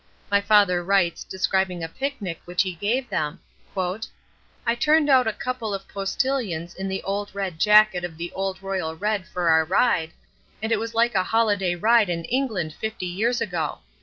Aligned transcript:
My 0.31 0.41
father 0.41 0.83
writes 0.83 1.23
describing 1.23 1.83
a 1.83 1.87
picnic 1.87 2.41
which 2.45 2.63
he 2.63 2.73
gave 2.73 3.07
them; 3.11 3.39
"I 3.77 4.73
turned 4.73 5.11
out 5.11 5.27
a 5.27 5.31
couple 5.31 5.75
of 5.75 5.87
postilions 5.87 6.73
in 6.73 6.87
the 6.87 7.03
old 7.03 7.35
red 7.35 7.59
jacket 7.59 8.03
of 8.03 8.17
the 8.17 8.31
old 8.31 8.63
Royal 8.63 8.95
red 8.95 9.27
for 9.27 9.49
our 9.49 9.63
ride, 9.63 10.13
and 10.59 10.71
it 10.71 10.79
was 10.79 10.95
like 10.95 11.13
a 11.13 11.21
holiday 11.25 11.75
ride 11.75 12.09
in 12.09 12.25
England 12.25 12.73
fifty 12.73 13.05
years 13.05 13.41
ago. 13.41 13.81